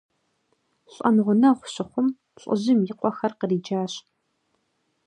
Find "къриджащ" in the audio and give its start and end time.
3.39-3.93